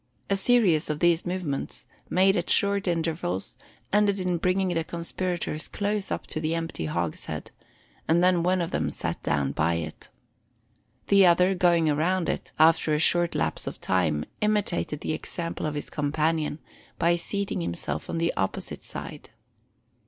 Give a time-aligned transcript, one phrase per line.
[0.31, 3.55] A series of these movements, made at short intervals,
[3.93, 7.51] ended in bringing the conspirators close up to the empty hogshead;
[8.07, 10.09] and then one of them sat down by it.
[11.09, 15.75] The other, going round it, after a short lapse of time, imitated the example of
[15.75, 16.57] his companion
[16.97, 19.29] by seating himself on the opposite side.